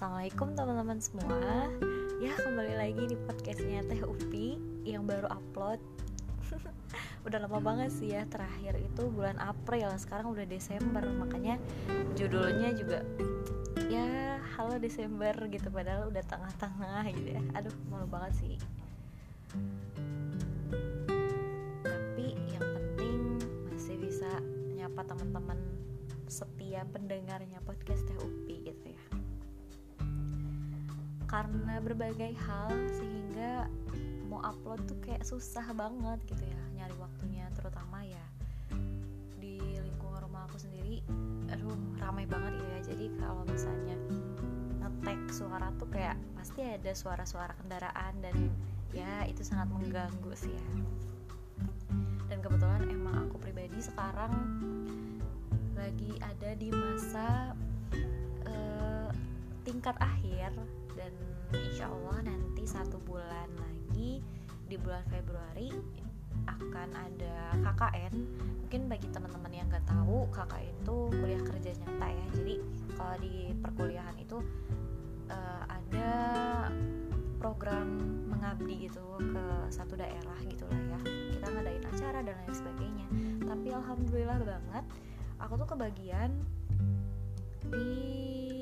Assalamualaikum 0.00 0.56
teman-teman 0.56 0.96
semua. 0.96 1.68
Ya 2.24 2.32
kembali 2.32 2.72
lagi 2.72 3.04
di 3.04 3.20
podcastnya 3.20 3.84
Teh 3.84 4.00
Upi 4.00 4.56
Yang 4.80 5.12
baru 5.12 5.28
upload. 5.28 5.76
Udah 7.28 7.44
lama 7.44 7.60
banget 7.60 7.92
sih 7.92 8.16
ya 8.16 8.24
Terakhir 8.24 8.80
itu 8.80 9.12
bulan 9.12 9.36
April. 9.36 9.92
Sekarang 10.00 10.32
udah 10.32 10.48
Desember 10.48 11.04
Makanya 11.04 11.60
judulnya 12.16 12.72
juga 12.72 13.04
Ya 13.92 14.40
halo 14.56 14.80
Desember 14.80 15.36
gitu 15.52 15.68
Padahal 15.68 16.08
udah 16.08 16.24
tengah-tengah 16.24 17.04
gitu 17.20 17.36
ya. 17.36 17.42
Aduh 17.60 17.76
malu 17.92 18.08
banget 18.08 18.40
sih. 18.40 18.56
Tapi 21.84 22.40
yang 22.56 22.64
penting 22.72 23.36
Masih 23.68 24.00
bisa 24.00 24.32
nyapa 24.80 25.04
teman-teman 25.04 25.60
setia 26.24 26.88
pendengarnya 26.88 27.60
podcast 27.68 28.08
Teh 28.08 28.16
Upi 28.16 28.64
gitu 28.64 28.96
ya 28.96 29.19
karena 31.30 31.78
berbagai 31.78 32.34
hal 32.42 32.74
sehingga 32.98 33.70
mau 34.26 34.42
upload 34.42 34.82
tuh 34.90 34.98
kayak 34.98 35.22
susah 35.22 35.62
banget 35.78 36.18
gitu 36.26 36.42
ya 36.42 36.62
nyari 36.74 36.96
waktunya. 36.98 37.46
Terutama 37.54 38.02
ya 38.02 38.24
di 39.38 39.62
lingkungan 39.62 40.26
rumah 40.26 40.50
aku 40.50 40.58
sendiri 40.58 41.06
aduh 41.54 41.78
ramai 42.02 42.26
banget 42.26 42.58
gitu 42.58 42.66
ya. 42.66 42.80
Jadi 42.90 43.06
kalau 43.22 43.46
misalnya 43.46 43.94
ngetek 44.82 45.20
suara 45.30 45.70
tuh 45.78 45.86
kayak 45.86 46.18
pasti 46.34 46.66
ada 46.66 46.90
suara-suara 46.90 47.54
kendaraan 47.62 48.14
dan 48.18 48.50
ya 48.90 49.22
itu 49.30 49.46
sangat 49.46 49.70
mengganggu 49.70 50.34
sih 50.34 50.50
ya. 50.50 50.66
Dan 52.26 52.42
kebetulan 52.42 52.90
emang 52.90 53.30
aku 53.30 53.38
pribadi 53.38 53.78
sekarang 53.78 54.34
lagi 55.78 56.10
ada 56.18 56.50
di 56.58 56.68
masa 56.74 57.54
uh, 58.50 59.08
tingkat 59.62 59.94
akhir 60.02 60.50
dan 61.00 61.12
insya 61.56 61.88
Allah 61.88 62.28
nanti 62.28 62.68
satu 62.68 63.00
bulan 63.08 63.48
lagi 63.56 64.20
di 64.68 64.76
bulan 64.76 65.02
Februari 65.08 65.72
akan 66.44 66.88
ada 66.92 67.56
KKN 67.58 68.14
mungkin 68.62 68.82
bagi 68.86 69.08
teman-teman 69.10 69.50
yang 69.50 69.66
nggak 69.72 69.82
tahu 69.88 70.28
KKN 70.30 70.74
itu 70.84 70.96
kuliah 71.10 71.42
kerja 71.42 71.70
nyata 71.80 72.06
ya. 72.12 72.26
Jadi 72.36 72.54
kalau 72.94 73.16
di 73.18 73.34
perkuliahan 73.64 74.16
itu 74.20 74.38
uh, 75.32 75.62
ada 75.66 76.10
program 77.40 77.88
mengabdi 78.28 78.86
gitu 78.86 79.02
ke 79.18 79.44
satu 79.72 79.96
daerah 79.96 80.38
gitulah 80.46 80.80
ya. 80.92 81.00
Kita 81.08 81.46
ngadain 81.48 81.84
acara 81.88 82.18
dan 82.20 82.36
lain 82.44 82.54
sebagainya. 82.54 83.06
Tapi 83.48 83.68
alhamdulillah 83.72 84.38
banget 84.44 84.84
aku 85.40 85.52
tuh 85.56 85.68
kebagian 85.72 86.30
di 87.72 88.59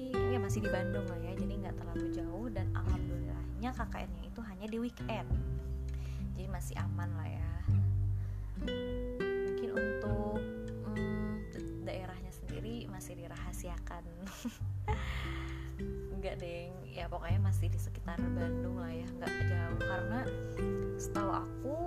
masih 0.49 0.65
di 0.65 0.73
Bandung 0.73 1.05
lah 1.05 1.21
ya 1.21 1.37
jadi 1.37 1.55
nggak 1.61 1.77
terlalu 1.77 2.09
jauh 2.09 2.49
dan 2.49 2.73
alhamdulillahnya 2.73 3.69
KKN-nya 3.69 4.23
itu 4.33 4.41
hanya 4.41 4.65
di 4.65 4.81
weekend. 4.81 5.29
Jadi 6.33 6.49
masih 6.49 6.73
aman 6.81 7.13
lah 7.21 7.29
ya. 7.29 7.53
Mungkin 9.45 9.71
untuk 9.77 10.41
hmm, 10.89 11.53
daerahnya 11.85 12.33
sendiri 12.33 12.89
masih 12.89 13.21
dirahasiakan. 13.21 14.09
Nggak 16.17 16.41
deng. 16.41 16.73
Ya 16.97 17.13
pokoknya 17.13 17.45
masih 17.45 17.69
di 17.69 17.77
sekitar 17.77 18.17
Bandung 18.17 18.81
lah 18.81 18.89
ya 18.89 19.05
nggak 19.05 19.53
jauh. 19.53 19.81
Karena 19.85 20.21
setahu 20.97 21.29
aku 21.29 21.79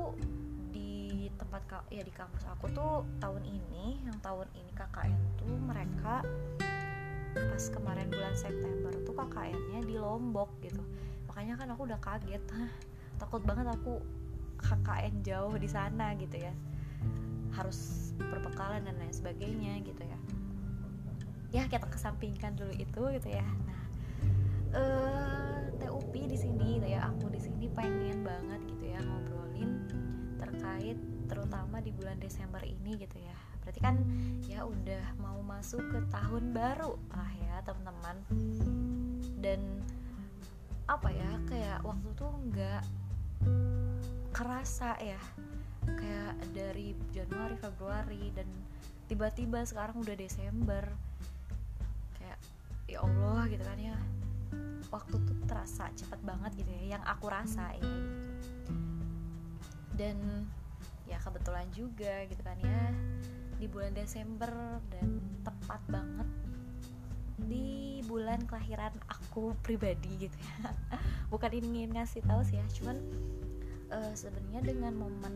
di 0.70 1.34
tempat 1.34 1.66
ya 1.90 2.06
di 2.06 2.14
kampus 2.14 2.46
aku 2.46 2.70
tuh 2.78 3.10
tahun 3.18 3.42
ini 3.42 4.06
yang 4.06 4.22
tahun 4.22 4.46
ini 4.54 4.70
KKN 4.78 5.22
tuh 5.42 5.58
mereka 5.66 6.22
pas 7.50 7.64
kemarin 7.74 8.08
bulan 8.12 8.36
September 8.38 8.94
tuh 9.02 9.16
KKN-nya 9.18 9.80
di 9.88 9.96
Lombok 9.98 10.50
gitu. 10.62 10.82
Makanya 11.30 11.58
kan 11.58 11.68
aku 11.74 11.90
udah 11.90 12.00
kaget. 12.02 12.44
Takut 13.22 13.42
banget 13.42 13.70
aku 13.72 14.02
KKN 14.62 15.26
jauh 15.26 15.56
di 15.58 15.70
sana 15.70 16.14
gitu 16.18 16.38
ya. 16.38 16.54
Harus 17.56 18.12
berbekalan 18.18 18.86
dan 18.86 18.96
lain 19.02 19.14
sebagainya 19.14 19.82
gitu 19.82 20.04
ya. 20.06 20.20
Ya 21.52 21.64
kita 21.68 21.90
kesampingkan 21.90 22.56
dulu 22.56 22.74
itu 22.78 23.02
gitu 23.18 23.30
ya. 23.30 23.46
Nah 23.66 23.82
uh, 24.78 25.60
TUP 25.82 26.14
di 26.14 26.38
sini 26.38 26.78
gitu 26.78 26.88
ya. 26.94 27.10
Aku 27.10 27.34
di 27.34 27.42
sini 27.42 27.66
pengen 27.74 28.22
banget 28.22 28.62
gitu 28.70 28.86
ya 28.94 29.00
ngobrolin 29.02 29.88
terkait 30.38 30.98
terutama 31.26 31.82
di 31.82 31.90
bulan 31.96 32.20
Desember 32.20 32.62
ini 32.62 33.00
gitu 33.00 33.18
ya 33.18 33.41
berarti 33.62 33.80
kan 33.82 33.96
ya 34.46 34.66
udah 34.66 35.06
mau 35.22 35.40
masuk 35.46 35.82
ke 35.90 36.00
tahun 36.10 36.54
baru 36.54 36.98
lah 37.14 37.32
ya 37.38 37.56
teman-teman. 37.66 38.18
Dan 39.42 39.82
apa 40.90 41.10
ya 41.14 41.32
kayak 41.48 41.80
waktu 41.86 42.10
tuh 42.18 42.32
nggak 42.52 42.84
kerasa 44.34 44.98
ya. 45.02 45.22
Kayak 45.86 46.38
dari 46.54 46.94
Januari 47.10 47.58
Februari 47.58 48.30
dan 48.38 48.46
tiba-tiba 49.10 49.66
sekarang 49.66 50.02
udah 50.02 50.16
Desember. 50.18 50.86
Kayak 52.18 52.40
ya 52.86 53.00
Allah 53.02 53.42
gitu 53.50 53.64
kan 53.66 53.80
ya. 53.80 53.98
Waktu 54.92 55.16
tuh 55.24 55.38
terasa 55.48 55.88
cepat 55.96 56.20
banget 56.22 56.66
gitu 56.66 56.72
ya 56.76 57.00
yang 57.00 57.04
aku 57.08 57.32
rasa 57.32 57.72
ya 57.80 57.88
dan 60.02 60.18
ya 61.06 61.22
kebetulan 61.22 61.68
juga 61.76 62.26
gitu 62.26 62.42
kan 62.42 62.58
ya 62.58 62.84
di 63.62 63.70
bulan 63.70 63.94
Desember 63.94 64.50
dan 64.90 65.22
tepat 65.46 65.82
banget 65.86 66.26
di 67.46 68.02
bulan 68.10 68.42
kelahiran 68.50 68.90
aku 69.06 69.54
pribadi 69.62 70.26
gitu 70.26 70.34
ya. 70.34 70.74
Bukan 71.32 71.54
ingin 71.54 71.94
ngasih 71.94 72.26
tahu 72.26 72.42
sih 72.42 72.58
ya 72.58 72.66
cuman 72.82 72.98
uh, 73.94 74.14
sebenarnya 74.18 74.66
dengan 74.66 74.98
momen 74.98 75.36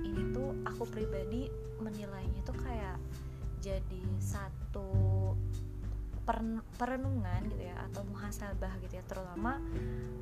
ini 0.00 0.32
tuh 0.32 0.56
aku 0.64 0.88
pribadi 0.88 1.52
menilainya 1.76 2.40
tuh 2.48 2.56
kayak 2.56 2.96
jadi 3.60 4.02
satu 4.16 4.88
perenungan 6.78 7.50
gitu 7.52 7.68
ya 7.68 7.76
atau 7.92 8.00
muhasabah 8.08 8.72
gitu 8.80 8.96
ya. 8.96 9.04
Terutama 9.04 9.60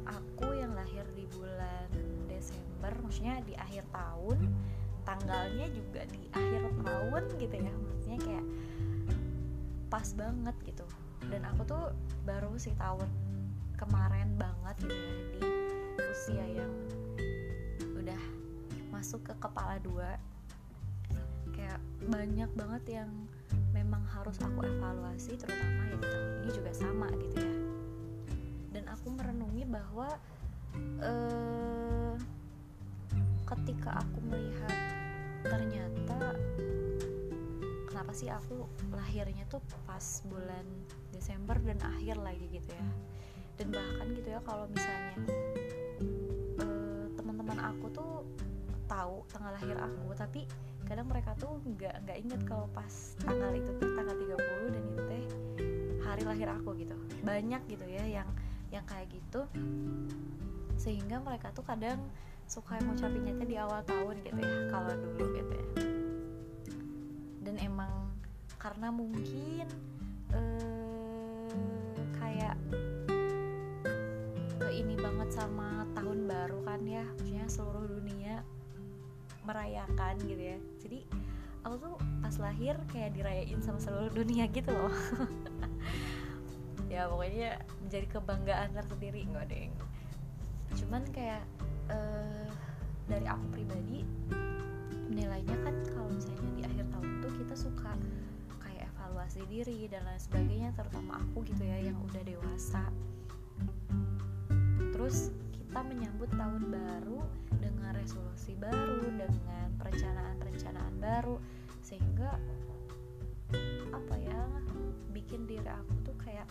aku 0.03 0.51
yang 0.59 0.75
lahir 0.75 1.07
di 1.15 1.31
bulan 1.31 1.87
Desember 2.27 2.91
maksudnya 3.07 3.39
di 3.47 3.55
akhir 3.55 3.87
tahun 3.95 4.51
tanggalnya 5.05 5.67
juga 5.73 6.03
di 6.09 6.23
tahun 7.21 7.37
gitu 7.37 7.57
ya 7.61 7.75
maksudnya 7.77 8.19
kayak 8.25 8.47
pas 9.93 10.09
banget 10.17 10.57
gitu. 10.65 10.87
Dan 11.29 11.45
aku 11.45 11.69
tuh 11.69 11.93
baru 12.25 12.57
sih 12.57 12.73
tahun 12.81 13.05
kemarin 13.77 14.41
banget 14.41 14.89
gitu 14.89 14.97
ya 14.97 15.21
di 15.37 15.41
usia 16.01 16.45
yang 16.49 16.73
udah 17.93 18.23
masuk 18.89 19.21
ke 19.29 19.37
kepala 19.37 19.77
dua. 19.85 20.17
Kayak 21.53 21.77
banyak 22.09 22.49
banget 22.57 23.05
yang 23.05 23.11
memang 23.77 24.01
harus 24.09 24.41
aku 24.41 24.65
evaluasi 24.65 25.37
terutama 25.37 25.93
ya 25.93 25.97
di 26.01 26.07
tahun 26.09 26.31
ini 26.41 26.51
juga 26.57 26.73
sama 26.73 27.07
gitu 27.21 27.37
ya. 27.37 27.57
Dan 28.73 28.85
aku 28.89 29.13
merenungi 29.13 29.69
bahwa 29.69 30.09
eh, 31.05 32.17
ketika 33.45 34.01
aku 34.01 34.19
melihat 34.25 34.77
ternyata 35.45 36.39
kenapa 38.01 38.17
sih 38.17 38.33
aku 38.33 38.65
lahirnya 38.97 39.45
tuh 39.53 39.61
pas 39.85 40.25
bulan 40.25 40.65
Desember 41.13 41.61
dan 41.61 41.77
akhir 41.85 42.17
lagi 42.17 42.49
gitu 42.49 42.73
ya. 42.73 42.87
Dan 43.61 43.77
bahkan 43.77 44.09
gitu 44.17 44.25
ya 44.25 44.41
kalau 44.41 44.65
misalnya 44.73 45.21
uh, 46.65 47.05
teman-teman 47.13 47.61
aku 47.61 47.93
tuh 47.93 48.25
tahu 48.89 49.21
tanggal 49.29 49.53
lahir 49.53 49.77
aku 49.77 50.17
tapi 50.17 50.49
kadang 50.89 51.13
mereka 51.13 51.37
tuh 51.37 51.61
nggak 51.61 52.09
nggak 52.09 52.19
inget 52.25 52.41
kalau 52.49 52.73
pas 52.73 52.89
tanggal 53.21 53.53
itu 53.53 53.69
tuh 53.77 53.93
tanggal 53.93 54.17
30 54.17 54.73
dan 54.73 54.83
itu 54.89 55.01
teh 55.05 55.25
hari 56.01 56.23
lahir 56.25 56.49
aku 56.57 56.73
gitu. 56.81 56.97
Banyak 57.21 57.69
gitu 57.69 57.85
ya 57.85 58.09
yang 58.09 58.29
yang 58.73 58.85
kayak 58.89 59.13
gitu. 59.13 59.45
Sehingga 60.81 61.21
mereka 61.21 61.53
tuh 61.53 61.69
kadang 61.69 62.01
suka 62.49 62.81
ngucapinnya 62.81 63.45
di 63.45 63.61
awal 63.61 63.85
tahun 63.85 64.25
gitu 64.25 64.41
ya 64.41 64.73
kalau 64.73 64.89
dulu 64.97 65.37
gitu 65.37 65.53
ya 65.53 66.00
dan 67.41 67.57
emang 67.61 68.13
karena 68.61 68.93
mungkin 68.93 69.67
eh, 70.37 71.51
kayak 72.21 72.57
eh, 74.61 74.73
ini 74.77 74.95
banget 75.01 75.33
sama 75.33 75.89
tahun 75.97 76.29
baru 76.29 76.61
kan 76.69 76.85
ya 76.85 77.05
maksudnya 77.17 77.47
seluruh 77.49 77.89
dunia 77.89 78.45
merayakan 79.49 80.21
gitu 80.29 80.43
ya. 80.57 80.59
Jadi 80.85 81.01
aku 81.65 81.75
tuh 81.81 81.95
pas 82.21 82.37
lahir 82.37 82.77
kayak 82.93 83.17
dirayain 83.17 83.61
sama 83.65 83.81
seluruh 83.81 84.13
dunia 84.13 84.45
gitu 84.53 84.71
loh. 84.71 84.93
Ya 86.91 87.07
pokoknya 87.07 87.63
menjadi 87.87 88.19
kebanggaan 88.19 88.75
tersendiri 88.75 89.23
nggak 89.31 89.47
deng. 89.47 89.71
Cuman 90.75 91.07
kayak 91.15 91.47
uh, 91.87 92.51
dari 93.07 93.31
aku 93.31 93.47
pribadi 93.55 94.03
nilainya 95.21 95.57
kan 95.61 95.75
kalau 95.93 96.09
misalnya 96.09 96.51
di 96.57 96.63
akhir 96.65 96.89
tahun 96.89 97.09
tuh 97.21 97.33
kita 97.45 97.55
suka 97.55 97.93
kayak 98.65 98.89
evaluasi 98.97 99.45
diri 99.53 99.85
dan 99.93 100.09
lain 100.09 100.17
sebagainya 100.21 100.73
terutama 100.73 101.21
aku 101.21 101.45
gitu 101.45 101.61
ya 101.61 101.77
yang 101.93 101.99
udah 102.09 102.23
dewasa. 102.25 102.89
Terus 104.97 105.29
kita 105.53 105.85
menyambut 105.85 106.33
tahun 106.33 106.73
baru 106.73 107.21
dengan 107.61 107.93
resolusi 107.93 108.57
baru 108.57 109.05
dengan 109.13 109.69
perencanaan-perencanaan 109.77 110.95
baru 110.99 111.37
sehingga 111.85 112.41
apa 113.91 114.15
ya 114.19 114.41
bikin 115.15 115.47
diri 115.47 115.67
aku 115.67 115.95
tuh 116.07 116.17
kayak 116.23 116.47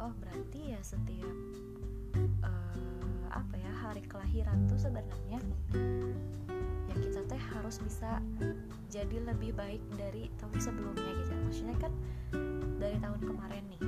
oh 0.00 0.12
berarti 0.20 0.76
ya 0.76 0.80
setiap 0.84 1.36
uh, 2.44 3.26
apa 3.32 3.54
ya 3.56 3.72
hari 3.84 4.02
kelahiran 4.04 4.64
tuh 4.68 4.76
sebenarnya 4.76 5.40
ya 5.72 5.91
teh 7.32 7.40
harus 7.56 7.80
bisa 7.80 8.20
jadi 8.92 9.24
lebih 9.24 9.56
baik 9.56 9.80
dari 9.96 10.28
tahun 10.36 10.52
sebelumnya 10.60 11.10
gitu. 11.16 11.32
Ya. 11.32 11.40
maksudnya 11.48 11.76
kan 11.80 11.92
dari 12.76 12.96
tahun 13.00 13.20
kemarin 13.24 13.64
nih. 13.72 13.82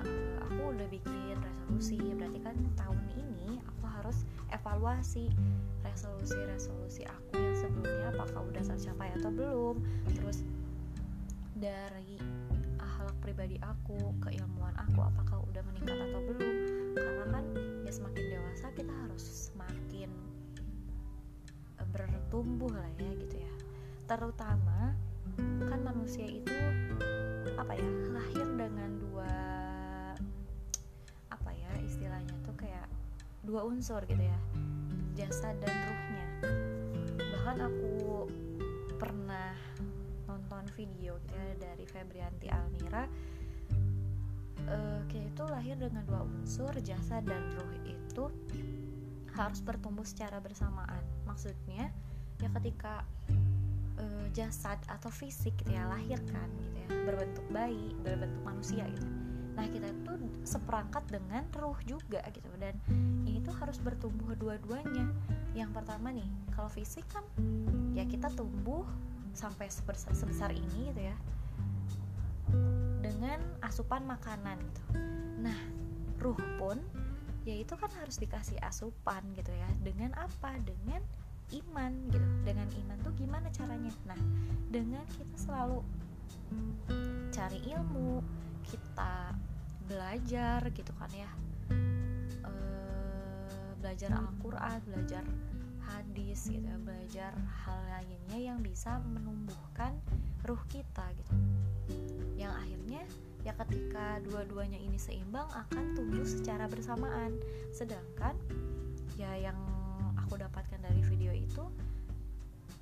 Uh, 0.00 0.32
aku 0.48 0.60
udah 0.72 0.88
bikin 0.88 1.36
resolusi 1.36 2.00
berarti 2.16 2.40
kan 2.40 2.56
tahun 2.80 3.04
ini 3.12 3.60
aku 3.60 3.84
harus 3.92 4.24
evaluasi 4.56 5.28
resolusi-resolusi 5.84 7.04
aku 7.04 7.36
yang 7.36 7.56
sebelumnya 7.60 8.08
apakah 8.08 8.48
udah 8.48 8.64
tercapai 8.64 9.12
atau 9.20 9.28
belum. 9.28 9.76
Terus 10.16 10.48
dari 11.60 12.16
akhlak 12.80 13.20
pribadi 13.20 13.60
aku 13.60 14.16
keilmuan 14.24 14.72
aku 14.80 15.04
apakah 15.04 15.44
udah 15.44 15.60
meningkat 15.68 16.08
atau 16.08 16.24
belum. 16.24 16.54
Karena 16.96 17.24
kan 17.36 17.44
ya 17.84 17.92
semakin 17.92 18.24
dewasa 18.32 18.72
kita 18.72 18.94
harus 19.04 19.52
semakin 19.52 20.08
bertumbuh 21.92 22.72
lah 22.72 22.90
ya 22.98 23.10
gitu 23.16 23.36
ya. 23.38 23.52
Terutama 24.08 24.94
kan 25.68 25.80
manusia 25.84 26.26
itu 26.26 26.56
apa 27.54 27.74
ya 27.74 27.90
lahir 28.14 28.46
dengan 28.54 28.90
dua 28.98 29.34
apa 31.30 31.50
ya 31.54 31.70
istilahnya 31.84 32.34
tuh 32.42 32.54
kayak 32.58 32.86
dua 33.46 33.66
unsur 33.66 34.02
gitu 34.06 34.22
ya 34.22 34.38
jasad 35.14 35.56
dan 35.62 35.74
ruhnya. 35.74 36.26
Bahkan 37.18 37.56
aku 37.62 38.26
pernah 38.98 39.54
nonton 40.26 40.64
video 40.74 41.18
gitu 41.22 41.34
ya 41.34 41.54
dari 41.58 41.84
Febrianti 41.86 42.46
Almira 42.50 43.06
uh, 44.68 45.00
kayak 45.08 45.26
itu 45.34 45.44
lahir 45.48 45.76
dengan 45.78 46.04
dua 46.04 46.22
unsur 46.26 46.72
jasad 46.84 47.24
dan 47.24 47.42
ruh 47.56 47.72
itu 47.88 48.24
harus 49.38 49.60
bertumbuh 49.62 50.04
secara 50.04 50.42
bersamaan 50.42 51.00
maksudnya 51.28 51.92
ya 52.40 52.48
ketika 52.56 53.04
uh, 54.00 54.26
jasad 54.32 54.80
atau 54.88 55.12
fisik 55.12 55.52
gitu 55.60 55.76
ya 55.76 55.84
lahir 55.92 56.16
kan 56.32 56.48
gitu 56.64 56.76
ya 56.80 56.88
berbentuk 57.04 57.46
bayi 57.52 57.92
berbentuk 58.00 58.42
manusia 58.48 58.88
gitu. 58.88 59.06
Nah 59.58 59.66
kita 59.66 59.90
itu 59.90 60.12
seperangkat 60.46 61.02
dengan 61.10 61.42
ruh 61.58 61.76
juga 61.84 62.22
gitu 62.30 62.48
dan 62.62 62.78
ini 63.26 63.42
tuh 63.42 63.52
harus 63.58 63.76
bertumbuh 63.82 64.32
dua-duanya. 64.38 65.10
Yang 65.52 65.70
pertama 65.76 66.14
nih 66.14 66.30
kalau 66.54 66.70
fisik 66.70 67.04
kan 67.10 67.26
ya 67.92 68.06
kita 68.06 68.30
tumbuh 68.32 68.86
sampai 69.34 69.66
sebesar, 69.68 70.14
sebesar 70.14 70.50
ini 70.54 70.94
gitu 70.94 71.02
ya 71.10 71.16
dengan 73.02 73.42
asupan 73.66 74.06
makanan 74.06 74.62
gitu. 74.62 74.82
Nah 75.42 75.58
ruh 76.22 76.38
pun 76.58 76.78
ya 77.48 77.56
itu 77.64 77.74
kan 77.80 77.88
harus 77.96 78.20
dikasih 78.20 78.60
asupan 78.60 79.24
gitu 79.32 79.48
ya. 79.56 79.68
Dengan 79.80 80.12
apa? 80.20 80.52
Dengan 80.60 81.00
iman 81.56 81.92
gitu. 82.12 82.28
Dengan 82.44 82.68
iman 82.68 82.96
tuh 83.00 83.12
gimana 83.16 83.48
caranya? 83.48 83.88
Nah 84.04 84.20
dengan 84.68 85.04
kita 85.16 85.36
selalu 85.48 85.80
cari 87.32 87.60
ilmu 87.72 88.20
kita 88.68 89.32
belajar 89.88 90.60
gitu 90.76 90.92
kan 91.00 91.08
ya. 91.16 91.30
E, 92.44 92.52
belajar 93.80 94.12
Al-Quran 94.12 94.78
belajar 94.84 95.24
hadis 95.88 96.52
gitu 96.52 96.68
ya. 96.68 96.76
Belajar 96.84 97.32
hal 97.64 97.80
lainnya 97.88 98.52
yang 98.52 98.60
bisa 98.60 99.00
menumbuhkan 99.08 99.96
ruh 100.44 100.60
kita 100.68 101.08
gitu. 101.16 101.32
Yang 102.36 102.52
akhirnya 102.60 103.02
ya 103.46 103.54
ketika 103.64 104.18
dua-duanya 104.26 104.78
ini 104.78 104.98
seimbang 104.98 105.46
akan 105.50 105.94
tumbuh 105.94 106.26
secara 106.26 106.66
bersamaan. 106.66 107.38
Sedangkan 107.70 108.34
ya 109.18 109.30
yang 109.38 109.58
aku 110.18 110.38
dapatkan 110.38 110.78
dari 110.82 111.02
video 111.06 111.32
itu 111.34 111.64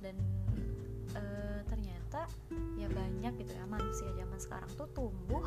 dan 0.03 0.13
e, 1.17 1.23
ternyata 1.65 2.29
ya 2.77 2.85
banyak 2.91 3.33
gitu 3.41 3.53
ya 3.57 3.65
manusia 3.65 4.09
zaman 4.13 4.37
sekarang 4.37 4.69
tuh 4.77 4.89
tumbuh 4.93 5.41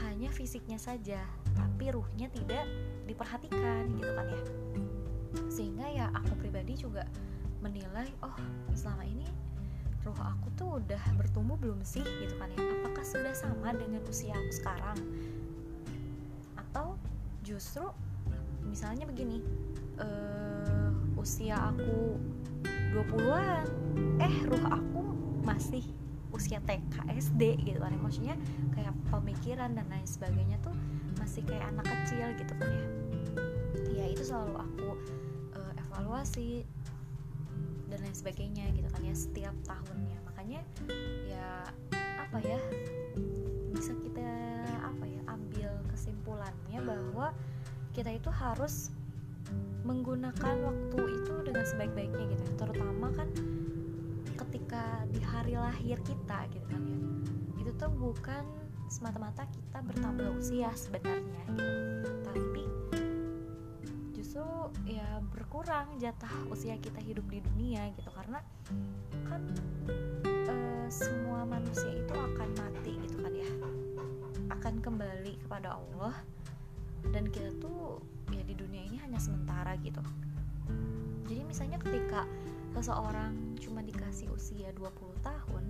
hanya 0.00 0.28
fisiknya 0.32 0.76
saja 0.76 1.20
tapi 1.56 1.92
ruhnya 1.92 2.28
tidak 2.32 2.64
diperhatikan 3.08 3.92
gitu 3.96 4.12
kan 4.12 4.26
ya. 4.28 4.42
Sehingga 5.52 5.86
ya 5.88 6.06
aku 6.12 6.32
pribadi 6.40 6.76
juga 6.76 7.04
menilai 7.64 8.08
oh 8.20 8.36
selama 8.76 9.04
ini 9.08 9.26
ruh 10.06 10.20
aku 10.22 10.46
tuh 10.54 10.68
udah 10.78 11.02
bertumbuh 11.18 11.58
belum 11.58 11.82
sih 11.82 12.06
gitu 12.06 12.38
kan 12.38 12.46
ya? 12.54 12.62
Apakah 12.62 13.02
sudah 13.02 13.34
sama 13.34 13.74
dengan 13.74 13.98
usia 14.06 14.38
aku 14.38 14.52
sekarang? 14.54 14.98
Atau 16.54 16.94
justru 17.42 17.90
misalnya 18.62 19.06
begini 19.10 19.42
uh, 19.98 20.94
usia 21.18 21.58
aku 21.58 22.22
20-an 22.94 23.66
eh 24.22 24.36
ruh 24.46 24.64
aku 24.70 25.02
masih 25.42 25.82
usia 26.30 26.62
TK 26.62 26.94
SD 27.18 27.66
gitu 27.66 27.82
kan 27.82 27.90
ya? 27.90 27.98
Maksudnya 27.98 28.36
kayak 28.78 28.94
pemikiran 29.10 29.74
dan 29.74 29.86
lain 29.90 30.06
sebagainya 30.06 30.62
tuh 30.62 30.74
masih 31.18 31.42
kayak 31.42 31.66
anak 31.74 31.86
kecil 31.90 32.30
gitu 32.38 32.52
kan 32.62 32.70
ya? 32.70 32.86
Ya 33.90 34.04
itu 34.06 34.22
selalu 34.22 34.54
aku 34.54 34.88
uh, 35.58 35.72
evaluasi 35.74 36.62
dan 37.96 38.04
lain 38.04 38.12
sebagainya 38.12 38.64
gitu 38.76 38.88
kan 38.92 39.00
ya 39.00 39.16
setiap 39.16 39.56
tahunnya. 39.64 40.20
Makanya 40.28 40.60
ya 41.24 41.64
apa 41.96 42.38
ya 42.44 42.60
bisa 43.72 43.96
kita 44.04 44.28
apa 44.84 45.04
ya 45.08 45.20
ambil 45.32 45.72
kesimpulannya 45.88 46.78
bahwa 46.84 47.32
kita 47.96 48.12
itu 48.12 48.28
harus 48.28 48.92
menggunakan 49.88 50.60
waktu 50.60 51.00
itu 51.08 51.34
dengan 51.40 51.64
sebaik-baiknya 51.64 52.36
gitu 52.36 52.42
ya. 52.44 52.52
Terutama 52.60 53.08
kan 53.16 53.32
ketika 54.44 55.08
di 55.08 55.24
hari 55.24 55.56
lahir 55.56 55.96
kita 56.04 56.44
gitu 56.52 56.66
kan 56.68 56.84
ya. 56.84 57.00
Itu 57.64 57.72
tuh 57.80 57.88
bukan 57.96 58.44
semata-mata 58.92 59.48
kita 59.48 59.80
bertambah 59.80 60.36
usia 60.36 60.68
sebenarnya 60.76 61.42
gitu. 61.56 62.12
tapi 62.28 62.62
justru 64.36 64.92
ya 65.00 65.24
berkurang 65.32 65.96
jatah 65.96 66.28
usia 66.52 66.76
kita 66.76 67.00
hidup 67.00 67.24
di 67.32 67.40
dunia 67.40 67.88
gitu. 67.96 68.12
Karena 68.12 68.44
kan 69.32 69.40
e, 70.28 70.54
semua 70.92 71.48
manusia 71.48 71.88
itu 71.88 72.12
akan 72.12 72.48
mati 72.60 73.00
gitu 73.00 73.16
kan 73.16 73.32
ya. 73.32 73.48
Akan 74.52 74.84
kembali 74.84 75.40
kepada 75.40 75.80
Allah. 75.80 76.12
Dan 77.16 77.32
kita 77.32 77.48
tuh 77.64 78.04
ya 78.28 78.44
di 78.44 78.52
dunia 78.52 78.84
ini 78.84 79.00
hanya 79.00 79.16
sementara 79.16 79.72
gitu. 79.80 80.04
Jadi 81.32 81.40
misalnya 81.40 81.80
ketika 81.80 82.28
seseorang 82.76 83.56
cuma 83.56 83.80
dikasih 83.80 84.28
usia 84.36 84.68
20 84.76 85.16
tahun 85.24 85.64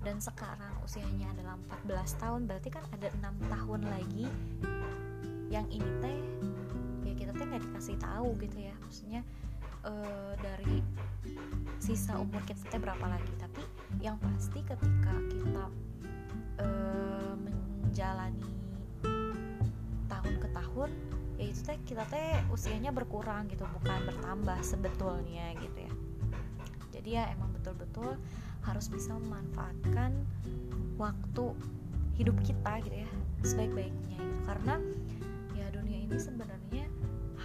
dan 0.00 0.16
sekarang 0.24 0.72
usianya 0.80 1.28
adalah 1.36 1.60
14 1.84 2.16
tahun 2.16 2.40
berarti 2.48 2.68
kan 2.72 2.84
ada 2.96 3.12
enam 3.20 3.36
tahun 3.44 3.80
lagi 3.92 4.24
yang 5.52 5.68
ini 5.68 5.90
teh 6.00 6.18
ya 7.42 7.50
teh 7.50 7.50
nggak 7.50 7.62
dikasih 7.66 7.96
tahu 7.98 8.38
gitu 8.38 8.58
ya. 8.62 8.74
Maksudnya 8.86 9.20
uh, 9.82 10.32
dari 10.38 10.78
sisa 11.82 12.14
umur 12.22 12.38
kita 12.46 12.62
teh 12.70 12.78
berapa 12.78 13.02
lagi. 13.10 13.34
Tapi 13.34 13.62
yang 13.98 14.14
pasti 14.22 14.62
ketika 14.62 15.14
kita 15.26 15.64
uh, 16.62 17.34
menjalani 17.34 18.46
tahun 20.06 20.34
ke 20.38 20.48
tahun 20.54 20.90
ya 21.42 21.44
itu 21.50 21.60
teh 21.66 21.78
kita 21.82 22.06
teh 22.06 22.38
usianya 22.54 22.94
berkurang 22.94 23.50
gitu 23.50 23.66
bukan 23.82 24.06
bertambah 24.06 24.62
sebetulnya 24.62 25.50
gitu 25.58 25.78
ya. 25.82 25.92
Jadi 26.94 27.08
ya 27.18 27.26
emang 27.34 27.50
betul-betul 27.58 28.14
harus 28.62 28.86
bisa 28.86 29.18
memanfaatkan 29.18 30.14
waktu 30.94 31.44
hidup 32.14 32.38
kita 32.46 32.78
gitu 32.86 33.02
ya 33.02 33.10
sebaik-baiknya 33.42 34.22
gitu. 34.22 34.38
Karena 34.46 34.78
ya 35.58 35.66
dunia 35.74 35.98
ini 36.06 36.14
sebenarnya 36.14 36.86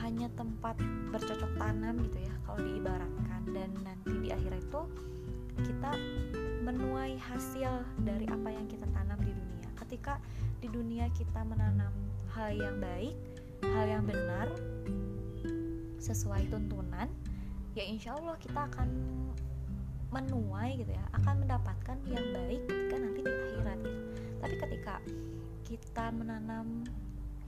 hanya 0.07 0.31
tempat 0.39 0.79
bercocok 1.11 1.51
tanam 1.59 1.99
gitu 2.07 2.23
ya 2.23 2.33
kalau 2.47 2.63
diibaratkan. 2.63 3.41
Dan 3.51 3.75
nanti 3.83 4.15
di 4.23 4.31
akhir 4.31 4.55
itu 4.55 4.81
kita 5.67 5.91
menuai 6.63 7.19
hasil 7.19 7.83
dari 8.07 8.23
apa 8.31 8.55
yang 8.55 8.71
kita 8.71 8.87
tanam 8.95 9.19
di 9.19 9.35
dunia. 9.35 9.67
Ketika 9.75 10.15
di 10.63 10.71
dunia 10.71 11.11
kita 11.11 11.43
menanam 11.43 11.91
hal 12.31 12.55
yang 12.55 12.79
baik 12.79 13.15
hal 13.65 13.85
yang 13.89 14.05
benar 14.05 14.45
sesuai 15.97 16.45
tuntunan 16.53 17.09
ya 17.73 17.81
insya 17.81 18.13
Allah 18.13 18.37
kita 18.37 18.69
akan 18.69 18.89
menuai 20.13 20.81
gitu 20.81 20.93
ya 20.93 21.05
akan 21.19 21.45
mendapatkan 21.45 21.97
yang 22.07 22.25
baik 22.31 22.61
ketika 22.69 22.95
nanti 22.95 23.19
di 23.25 23.31
akhirat 23.31 23.77
gitu. 23.83 24.01
Tapi 24.37 24.55
ketika 24.55 24.95
kita 25.67 26.05
menanam 26.15 26.85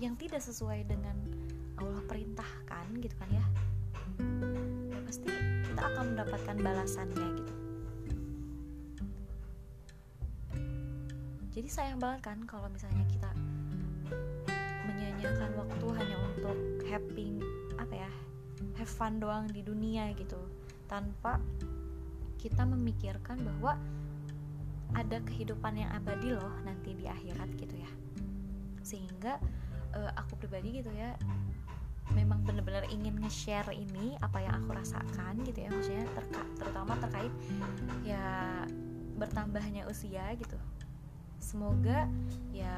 yang 0.01 0.17
tidak 0.19 0.43
sesuai 0.43 0.83
dengan 0.89 1.15
gitu 2.97 3.13
kan 3.21 3.29
ya. 3.29 3.45
Ya 4.89 4.99
pasti 5.05 5.29
kita 5.69 5.81
akan 5.93 6.03
mendapatkan 6.17 6.57
balasannya 6.57 7.27
gitu. 7.37 7.53
Jadi 11.53 11.67
sayang 11.69 11.99
banget 11.99 12.23
kan 12.23 12.39
kalau 12.47 12.71
misalnya 12.71 13.03
kita 13.11 13.29
menyanyiakan 14.89 15.51
waktu 15.59 15.85
hanya 16.01 16.17
untuk 16.33 16.57
happy 16.87 17.43
apa 17.75 18.07
ya 18.07 18.11
have 18.79 18.89
fun 18.89 19.19
doang 19.21 19.45
di 19.51 19.61
dunia 19.61 20.09
gitu. 20.17 20.39
Tanpa 20.89 21.37
kita 22.39 22.63
memikirkan 22.63 23.43
bahwa 23.43 23.75
ada 24.95 25.21
kehidupan 25.21 25.77
yang 25.77 25.91
abadi 25.93 26.33
loh 26.33 26.53
nanti 26.65 26.95
di 26.97 27.05
akhirat 27.05 27.49
gitu 27.59 27.75
ya. 27.77 27.91
Sehingga 28.81 29.37
uh, 29.93 30.11
aku 30.17 30.39
pribadi 30.39 30.81
gitu 30.81 30.89
ya 30.95 31.13
memang 32.17 32.41
benar-benar 32.41 32.85
ingin 32.89 33.17
nge-share 33.21 33.69
ini 33.73 34.17
apa 34.23 34.41
yang 34.41 34.53
aku 34.63 34.73
rasakan 34.73 35.41
gitu 35.45 35.65
ya. 35.65 35.69
Maksudnya 35.69 36.05
terka 36.17 36.41
terutama 36.57 36.93
terkait 36.97 37.33
ya 38.05 38.25
bertambahnya 39.19 39.85
usia 39.85 40.33
gitu. 40.37 40.57
Semoga 41.37 42.09
ya 42.55 42.75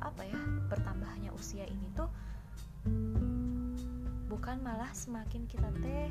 apa 0.00 0.22
ya 0.24 0.38
bertambahnya 0.68 1.32
usia 1.34 1.64
ini 1.66 1.88
tuh 1.96 2.08
bukan 4.26 4.60
malah 4.62 4.90
semakin 4.92 5.48
kita 5.48 5.66
teh 5.82 6.10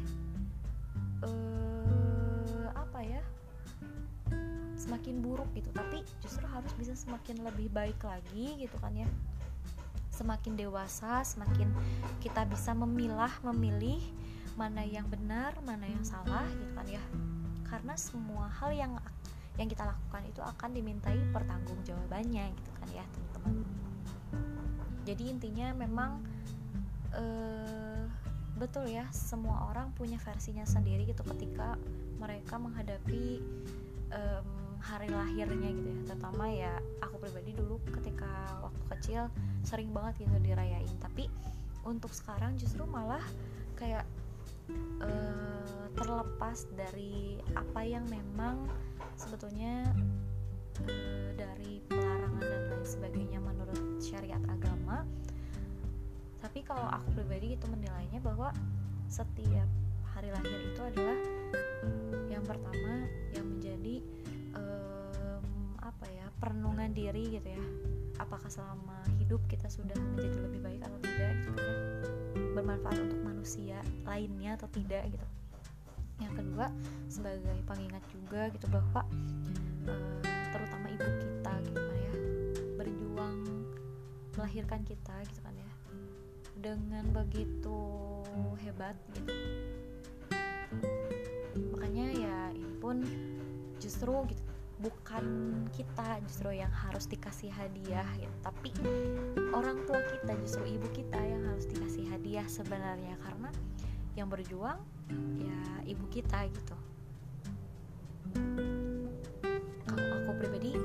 uh, 1.23 2.69
apa 2.75 2.99
ya 3.03 3.21
semakin 4.75 5.21
buruk 5.21 5.47
gitu. 5.53 5.69
Tapi 5.71 6.01
justru 6.21 6.45
harus 6.49 6.73
bisa 6.77 6.97
semakin 6.97 7.41
lebih 7.45 7.69
baik 7.71 7.99
lagi 8.01 8.57
gitu 8.59 8.75
kan 8.81 8.93
ya 8.95 9.07
semakin 10.15 10.55
dewasa 10.55 11.19
semakin 11.27 11.67
kita 12.23 12.47
bisa 12.47 12.71
memilah 12.71 13.31
memilih 13.43 13.99
mana 14.55 14.87
yang 14.87 15.03
benar 15.11 15.51
mana 15.67 15.83
yang 15.83 16.03
salah 16.07 16.47
gitu 16.47 16.71
kan 16.71 16.87
ya. 16.87 17.03
Karena 17.67 17.99
semua 17.99 18.47
hal 18.47 18.71
yang 18.71 18.95
yang 19.59 19.67
kita 19.67 19.83
lakukan 19.83 20.23
itu 20.27 20.39
akan 20.39 20.69
dimintai 20.71 21.19
pertanggungjawabannya 21.35 22.45
gitu 22.55 22.71
kan 22.79 22.87
ya 22.95 23.05
teman-teman. 23.35 23.91
Jadi 25.03 25.23
intinya 25.27 25.67
memang 25.75 26.23
eh, 27.11 28.03
betul 28.55 28.87
ya 28.87 29.03
semua 29.11 29.67
orang 29.67 29.91
punya 29.99 30.15
versinya 30.23 30.63
sendiri 30.63 31.03
gitu 31.03 31.27
ketika 31.35 31.75
mereka 32.15 32.55
menghadapi 32.55 33.43
um, 34.15 34.47
hari 34.85 35.09
lahirnya 35.09 35.69
gitu 35.73 35.89
ya. 35.89 35.99
Terutama 36.13 36.45
ya 36.53 36.73
aku 37.01 37.17
pribadi 37.17 37.57
dulu 37.57 37.81
ketika 37.89 38.61
waktu 38.61 38.83
kecil 38.97 39.21
sering 39.65 39.89
banget 39.89 40.29
gitu 40.29 40.37
dirayain. 40.45 40.95
Tapi 41.01 41.25
untuk 41.85 42.13
sekarang 42.13 42.53
justru 42.61 42.85
malah 42.85 43.21
kayak 43.73 44.05
uh, 45.01 45.85
terlepas 45.97 46.69
dari 46.77 47.41
apa 47.57 47.81
yang 47.81 48.05
memang 48.09 48.69
sebetulnya 49.17 49.89
uh, 50.85 51.29
dari 51.33 51.81
pelarangan 51.89 52.41
dan 52.41 52.61
lain 52.69 52.85
sebagainya 52.85 53.39
menurut 53.41 54.01
syariat 54.01 54.41
agama 54.49 55.05
tapi 56.45 56.61
kalau 56.61 56.85
aku 56.93 57.19
pribadi 57.19 57.57
itu 57.57 57.65
menilainya 57.67 58.21
bahwa 58.21 58.53
setiap 59.09 59.65
hari 60.13 60.29
lahir 60.29 60.59
itu 60.61 60.81
adalah 60.81 61.19
yang 62.29 62.45
pertama 62.45 63.09
yang 63.33 63.45
menjadi 63.49 63.99
perenungan 66.39 66.91
diri 66.91 67.39
gitu 67.39 67.49
ya. 67.49 67.63
Apakah 68.21 68.47
selama 68.47 69.01
hidup 69.19 69.41
kita 69.49 69.67
sudah 69.67 69.95
menjadi 69.97 70.37
lebih 70.45 70.61
baik 70.61 70.81
atau 70.85 70.99
tidak 71.03 71.31
gitu 71.41 71.51
kan. 71.57 71.65
Ya 71.65 71.75
bermanfaat 72.55 72.97
untuk 72.99 73.19
manusia 73.23 73.77
lainnya 74.07 74.55
atau 74.55 74.67
tidak 74.71 75.03
gitu. 75.11 75.27
Yang 76.23 76.33
kedua 76.39 76.71
sebagai 77.11 77.57
pengingat 77.67 78.03
juga 78.07 78.47
gitu 78.55 78.65
bahwa 78.71 79.03
uh, 79.91 80.23
terutama 80.55 80.85
ibu 80.87 81.09
kita 81.19 81.53
gitu 81.67 81.79
kan 81.83 81.97
ya 81.99 82.13
berjuang 82.79 83.37
melahirkan 84.39 84.81
kita 84.87 85.15
gitu 85.27 85.39
kan 85.43 85.55
ya 85.55 85.71
dengan 86.63 87.03
begitu 87.11 87.79
hebat 88.63 88.95
gitu. 89.11 89.31
Makanya 91.75 92.07
ya 92.15 92.37
ini 92.55 92.73
pun 92.79 93.03
justru 93.83 94.15
gitu 94.31 94.44
bukan 94.75 95.25
kita 95.71 96.19
justru 96.27 96.51
yang 96.59 96.71
harus 96.71 97.07
dikasih 97.07 97.47
hadiah 97.51 98.07
gitu. 98.19 98.35
Tapi 98.43 98.71
orang 99.55 99.87
tua 99.87 100.03
kita 100.03 100.35
justru 100.43 100.75
ibu 100.75 100.87
kita 100.91 101.19
yang 101.19 101.47
harus 101.47 101.65
dikasih 101.69 102.11
hadiah 102.11 102.47
sebenarnya. 102.47 103.15
Karena 103.23 103.49
yang 104.15 104.27
berjuang 104.27 104.79
ya 105.39 105.59
ibu 105.87 106.05
kita 106.11 106.47
gitu. 106.51 106.75
Kalau 109.85 110.07
aku 110.23 110.31
pribadi 110.43 110.75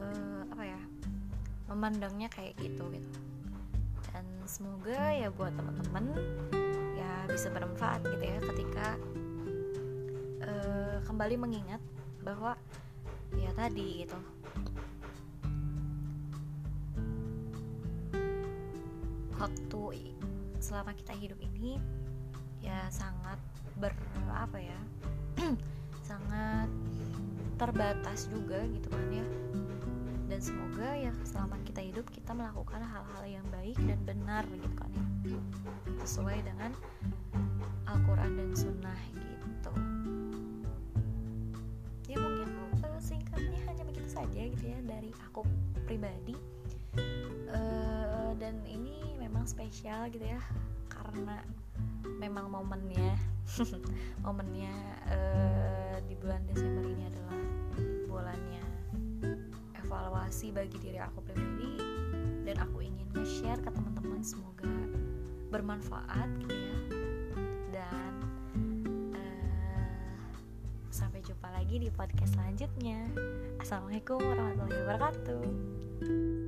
uh, 0.00 0.40
apa 0.48 0.62
ya 0.64 0.82
memandangnya 1.68 2.28
kayak 2.32 2.56
gitu 2.60 2.88
gitu. 2.92 3.18
Dan 4.14 4.24
semoga 4.46 5.12
ya 5.12 5.28
buat 5.28 5.52
teman-teman 5.52 6.16
ya 6.96 7.12
bisa 7.28 7.50
bermanfaat 7.50 8.00
gitu 8.08 8.24
ya 8.24 8.38
ketika 8.54 8.86
uh, 10.46 10.96
kembali 11.02 11.34
mengingat 11.36 11.82
bahwa 12.24 12.56
ya 13.36 13.52
tadi 13.52 14.02
gitu. 14.02 14.18
Waktu 19.36 19.82
selama 20.64 20.96
kita 20.96 21.12
hidup 21.12 21.36
ini 21.44 21.76
ya 22.64 22.88
sangat 22.88 23.36
ber 23.76 23.92
apa 24.32 24.56
ya 24.56 24.78
sangat 26.08 26.72
terbatas 27.60 28.32
juga 28.32 28.64
gitu 28.72 28.88
kan 28.88 29.06
ya. 29.12 29.26
Dan 30.24 30.40
semoga 30.40 30.96
ya 30.96 31.12
selama 31.28 31.60
kita 31.68 31.84
hidup 31.84 32.08
kita 32.08 32.32
melakukan 32.32 32.80
hal-hal 32.80 33.24
yang 33.28 33.46
baik 33.52 33.76
dan 33.84 34.00
benar 34.08 34.42
gitu 34.48 34.74
kan 34.80 34.90
ya. 35.28 35.38
Sesuai 36.00 36.40
dengan 36.40 36.72
Al-Quran 37.84 38.32
dan 38.40 38.50
Sunnah 38.56 38.98
dari 44.94 45.10
aku 45.26 45.42
pribadi. 45.82 46.38
Uh, 47.50 48.30
dan 48.38 48.62
ini 48.66 49.18
memang 49.18 49.46
spesial 49.46 50.06
gitu 50.10 50.22
ya 50.22 50.38
karena 50.86 51.42
memang 52.22 52.50
momennya 52.50 53.18
momennya 54.26 54.74
uh, 55.10 55.96
di 56.06 56.14
bulan 56.18 56.42
Desember 56.46 56.86
ini 56.86 57.10
adalah 57.10 57.38
bulannya 58.06 58.62
evaluasi 59.82 60.54
bagi 60.54 60.78
diri 60.78 61.02
aku 61.02 61.18
pribadi. 61.26 61.74
Dan 62.44 62.60
aku 62.60 62.84
ingin 62.84 63.08
nge-share 63.16 63.58
ke 63.58 63.70
teman-teman 63.72 64.20
semoga 64.22 64.68
bermanfaat 65.50 66.28
gitu 66.44 66.54
ya. 66.54 66.76
Dan 67.72 68.13
jumpa 71.24 71.48
lagi 71.56 71.80
di 71.80 71.88
podcast 71.88 72.36
selanjutnya. 72.36 73.08
Assalamualaikum 73.56 74.20
warahmatullahi 74.20 74.84
wabarakatuh 74.84 76.43